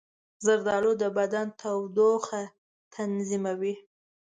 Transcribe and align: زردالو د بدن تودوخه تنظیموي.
زردالو 0.45 0.91
د 1.01 1.03
بدن 1.17 1.47
تودوخه 1.59 2.41
تنظیموي. 2.95 3.75